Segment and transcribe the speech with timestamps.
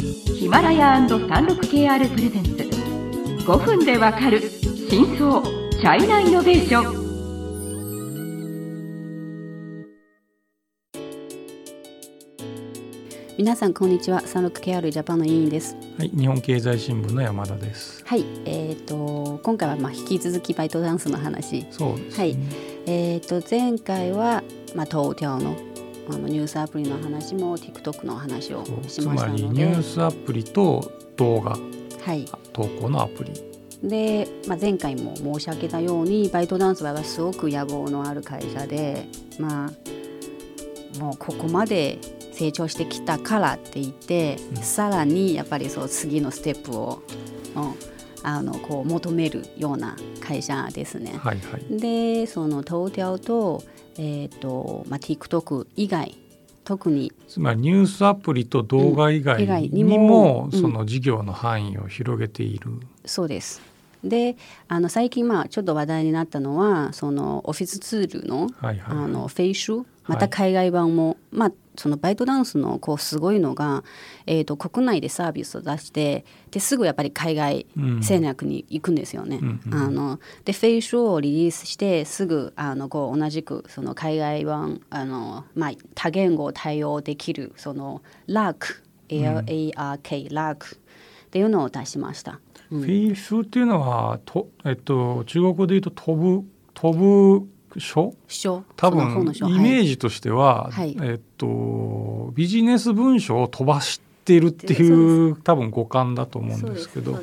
[0.00, 2.50] ヒマラヤ &36KR プレゼンツ。
[3.44, 4.40] 5分でわかる
[4.88, 7.08] 真相チャイナイノベーション。
[13.36, 14.20] 皆さんこんにちは。
[14.20, 15.76] 36KR ジャパンの委員です。
[15.98, 18.04] はい、日本経済新聞の山田です。
[18.06, 21.66] はいえー、と今回はまあ引き続きバイトダンスの話。
[21.72, 22.24] そうです、ね。
[22.24, 22.38] はい。
[22.86, 24.44] えー、と前回は、
[24.76, 25.56] まあ、頭条の
[26.10, 31.58] あのニュースアプリの話も TikTok の話をしましつまりたのでニュースアプリと動画。
[32.00, 33.32] はい、投稿のアプリ。
[33.82, 39.06] で、まあ、前回も申し上げたようにバイトダンスはすごく野望のある会社で
[39.38, 41.98] まあもうここまで
[42.32, 44.62] 成長してきたからって言って、うん。
[44.62, 47.02] さらにやっぱりそう次のステップを、
[47.56, 51.12] うんあのこう求めるような会社ですね。
[51.18, 51.78] はいはい。
[51.80, 53.62] でその頭条と,、
[53.96, 56.16] えーとまあ、TikTok 以外
[56.64, 62.70] 特につまりニュースアプリと動画以外ににもうんもその事業の範囲を広げている。
[63.04, 63.62] そうです。
[64.04, 64.36] で
[64.68, 68.96] あの最近まあちょっと話題になったのはそのオフィスツールのはいはい。
[68.96, 69.04] はい。
[69.04, 73.84] あのフェイシュまた海外版も、まあそのバイトダンスのこうすごいのが、
[74.26, 78.02] えー、と国内でサービスを出してですぐやっぱり海外うん。
[78.02, 79.38] 戦略に行くんですよね。
[79.40, 90.76] うんうんあのでフェイシュをリリースしてすぐあのこう同じくその海外版あの、まあ、多言語を対応できるその LARK LARK、LARK
[91.28, 92.40] っていうのを出しました。
[92.70, 92.80] うん。
[92.80, 96.96] フェイシュっていうのはとえっと中国語で言うと飛ぶ飛
[97.38, 97.46] ぶ
[97.78, 98.14] 書？
[98.26, 98.64] 書。
[98.76, 99.82] 多分イメはい。
[99.82, 100.96] ージとしては、はい。
[101.02, 107.22] えっとビジネス文書を飛ばしてるっていう多分語感だと思うんですけど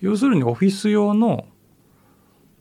[0.00, 1.46] 要するにオフィス用の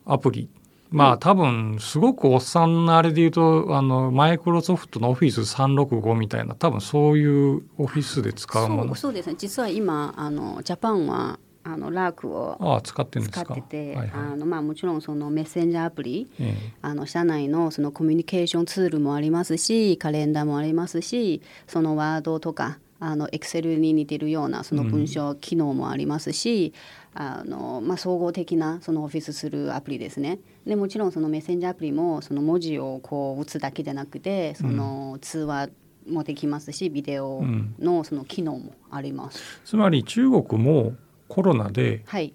[0.05, 0.49] アプリ
[0.89, 8.87] まあ多分すごくおっさんのあれで言うとあのマイクロソフトのオフィス365みたいな多分そういうオフィスで使うもの。
[8.87, 9.35] そうそうですね。
[9.37, 13.27] 実は今あのジャパンはあのラークを使ってて
[13.61, 14.11] て、はいはい。
[14.13, 16.55] あのまあ、もちろんそのメッセンジャーアプリえ。
[16.81, 26.73] あの社内のそのコミュニケーションツールもありますしカレンダーもありますしそのワードとかあのエクセルに似てるようなその文章機能もありますし、
[27.13, 30.39] あのまあ、総合的なそのオフィスするアプリですね。
[30.65, 35.69] でもちろんそのメッセンジャーアプリもその文字をこう打つだけじゃなくてその通話
[36.07, 37.43] もできますしビデオ
[37.79, 39.41] のその機能もあります。
[39.65, 40.93] つまり中国も
[41.27, 42.33] コロナではい、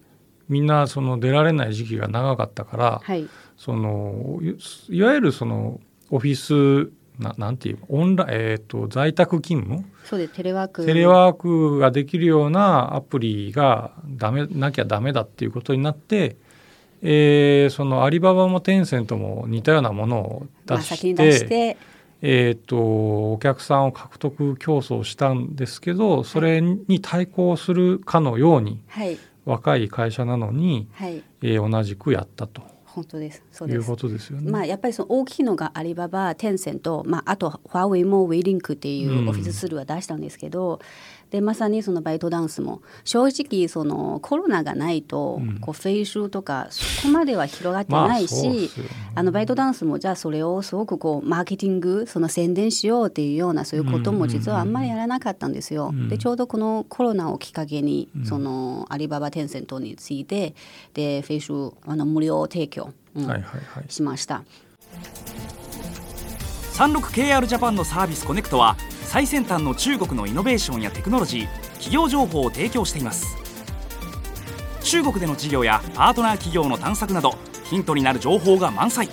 [0.48, 3.28] みんなその出られない時期が長かったから、はい。
[3.56, 5.80] そのいいわゆるその
[6.10, 9.84] オフィスななんていうオンラえー、と在宅勤務？
[10.04, 10.34] そうです。
[10.34, 10.84] テレワーク。
[10.84, 16.36] テレワークができるようなアプリがダメなきゃダメだっていうことになって、
[17.02, 21.76] えーそのアリババもテンセントも似たようなものをまあ、出して,、して。
[22.24, 22.76] えー、と
[23.32, 29.18] お客さんを獲得競争したんですけどそれに対抗するかのようにはい。
[29.44, 31.20] 若い会社なのに、はい。
[31.42, 32.62] えー同じくやったと
[32.94, 33.42] 本当です。
[33.50, 33.76] そうです。
[33.76, 34.50] いうことですよね。
[34.50, 40.80] まあ、やっぱりその大きいのがアリババ、テンセント、まあ、あとファーウェイもウェイリンクっていうオフィスツールは出したんですけど、
[41.32, 55.88] でまさにそのバイトダンスも正直そのコロナがないと、うんこうフェイシュとかそこまでは広がってまあないし、そうですよねあのバイトダンスもじゃあそれをすごくこうマーケティングその宣伝しようっていうようなそういうことも実はあんまりやらなかったんですよ。
[55.88, 60.54] うんでちょうどこのコロナをきっかけに、うんそのアリババテンセントについて
[60.92, 63.84] でフェイシュあの無料提供、うんはいはいはい。
[63.88, 64.42] しました。
[66.74, 68.76] 36KR ジャパンのサービスコネクトは
[69.12, 73.36] 最先端の中国のイノベーションやテクノロジー企業情報を提供しています。
[74.82, 77.34] 中国での事業やパートナー企業の探索など
[77.64, 79.10] ヒントになる情報が満載。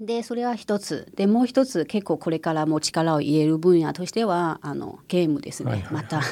[0.00, 1.12] でそれは一つ。
[1.16, 6.04] でもう一つ結構これからも力を入れる分野としてはあのゲームですね、はいはいはい。
[6.04, 6.22] また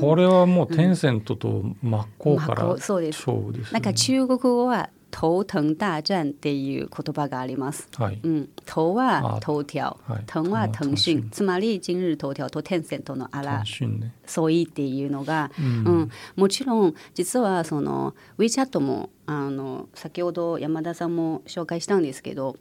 [0.00, 3.64] これはもうテンセントと真っ向から真っ向そうです、ね。
[3.72, 7.88] なんか中国語は頭疼大战っていう言葉があります。
[7.96, 8.18] はい。
[8.20, 9.96] うん、頭はあ頭条。
[10.08, 13.56] はい、疼は騰騰訊訊、つまり今日頭条とテンセントのあら。
[13.58, 14.12] 単純ね。
[14.26, 16.00] 相違っていうのが、ううん。
[16.00, 22.56] んもちろん実はその WeChat もあの先ほど山田さんも紹介したんですけど、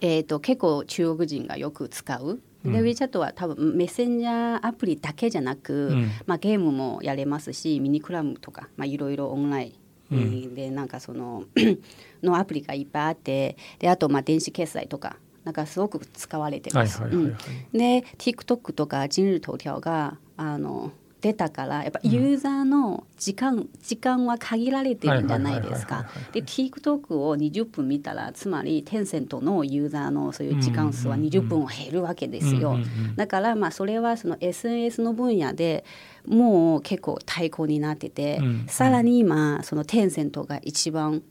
[0.00, 2.40] えー、と結構中国人がよく使う。
[2.64, 6.10] で、うん WeChat は多分メッセンジャーアプリだけじゃなく、うん。
[6.24, 10.18] まあ、ゲームもやれますしミニクラブとか、まあ、いろいろオンラインうん。
[10.18, 11.44] えーでなんかその
[12.22, 17.00] のアプリがいっぱいあってであとまあ電子決済とかなんかすごく使われてはいます。
[17.72, 26.06] で TikTok とか今日頭条があの出たからやっぱユーザーの時間、時間は限られてるんじゃないですか。
[26.32, 32.78] で TikTok を20分見たらつまりテンセントのユーザーのそういう時間数は20分減るわけですよ。
[33.16, 35.84] だからまあそれはその SNS の分野で
[36.26, 41.22] もう結構対抗になってて、さらに今そのテンセントが一番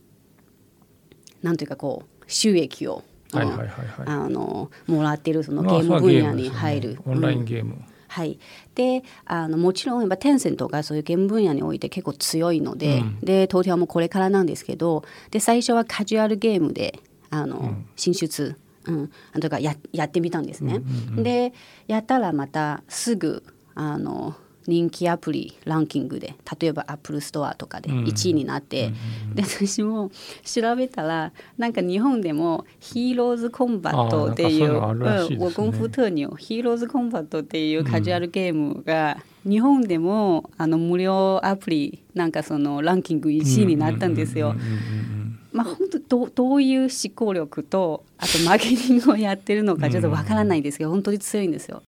[1.42, 3.78] なんというかこう収益をはいはいはいはい。
[4.06, 8.40] あのもらってるそのゲーム分野に入る、オンラインゲーム、はい、
[8.76, 13.20] であのもちろんやっぱテンセントがそういうゲーム分野において結構強いので、うん。
[13.22, 17.00] で東京もこれからなんですけどで最初はカジュアルゲームで
[17.30, 17.88] あの、ん。
[17.96, 18.56] 進出、
[18.86, 20.76] うん、というかややってみたんですね。
[20.76, 21.24] うんうんうん。
[21.24, 21.54] で
[21.88, 23.44] やったらまたすぐ
[23.74, 24.36] あの
[24.68, 28.92] 人気アプリランキングで例えばアップルストアとかでうん1位になって、
[29.34, 30.12] で私も
[30.44, 39.18] 調べたらなんか日本でもヒーローズコンバットっていうあーなんかそういうのあるらしいですねうん我功夫特にヒーローズコンバットっていうカジュアルゲームが、
[39.48, 44.52] 日本でもあの無料アプリなんかそのランキング1位になったんですよ。
[44.52, 45.16] うんうんうんうん
[45.56, 51.82] まあ、本当どうどういう思考力とあとマーケティングをやってるのかちょっとわからないんですけど、本当に強いんですよ。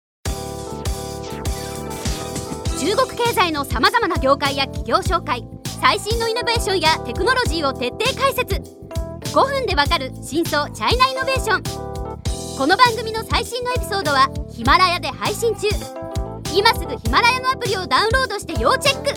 [2.88, 5.46] 中国経済のさまざまな業界や企業紹介
[5.82, 8.56] 最新のイノベーションやテクノロジーを徹底解説。
[8.56, 12.58] 5分でわかる真相チャイナイノベーション。
[12.58, 15.68] この番組の最新のエピソードはヒマラヤで配信中。
[16.56, 19.10] 今すぐヒマラヤのアプリをダウンロードして要チェック。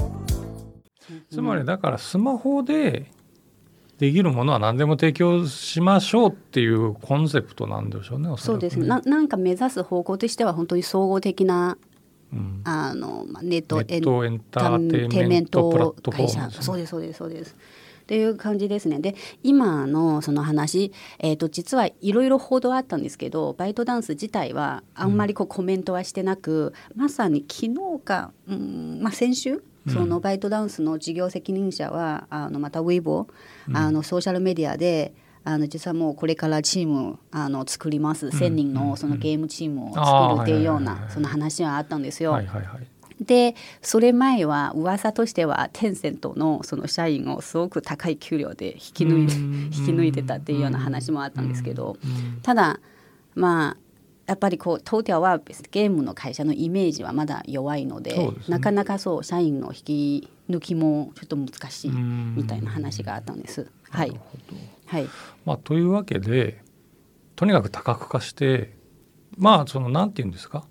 [1.31, 3.13] つまりだからスマホで
[3.99, 8.81] できるものは何でも提供しましょうっていうコンセプトなんでしょうねおそらくそうです。
[8.81, 11.90] ねななんか目指す方向としては本当に総合的なうん
[12.65, 16.51] あの、まあ、ネットエンターテインメント会社。
[16.51, 17.57] そうですそうですそうです。
[18.03, 18.99] っていう感じですね。
[18.99, 33.29] で今のその話、えー、と実はいろいろ報道あったんですけどバイトダンス自体はあんまりこうコメントはしてなく、まさに昨日か、うんまあ、先週そのバイトダンスの事業責任者はあのまたウェボ
[33.73, 35.15] あのソーシャルメディアで
[35.45, 38.29] あの実はもうこれからチームあの作ります。
[38.29, 42.33] 1,000人のそのゲームチームを作るっていうようないその話はあったんですよ。
[42.33, 42.87] はいはいはい。
[43.25, 49.65] でそれ前は噂としてはテンセントのその社員をすごく高い給料で引き抜いてうん。
[49.65, 51.97] 引き抜いてたっていうような話もあったんですけど。
[52.03, 52.41] うん。
[52.43, 52.81] ただ
[53.35, 53.77] まあ
[54.31, 55.41] やっぱりこうトーティアは
[55.73, 58.33] ゲームの会社のイメージはまだ弱いのでね。
[58.47, 59.81] なかなかそう社員の引
[60.23, 63.67] き抜きもちょっと難しいうんみたいな話があったんです。
[63.91, 64.21] はい。
[64.87, 65.09] はい。
[65.45, 66.63] まあ、というわけで
[67.35, 68.77] とにかく多角化して
[69.37, 70.65] まあそのなんて言うんですか？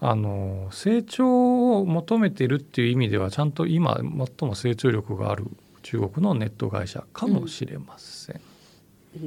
[0.00, 5.44] あの成長を求めてるっていう意味ではちゃんと今最も成長力がある
[5.82, 8.40] 中国のネット会社かもしれません。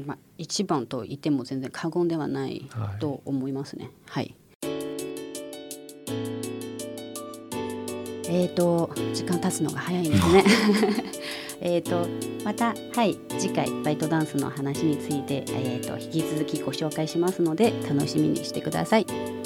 [0.05, 3.89] まあ、一番と言っても全然過言ではないはいと思いますね。
[4.07, 4.35] はい。
[8.29, 10.43] えっ、と時間経つのが早いですね。
[11.59, 12.07] えっと
[12.43, 19.40] またはい次回バイトダンスの話についてえっ、と引き続きご紹介しますので楽しみにしてください。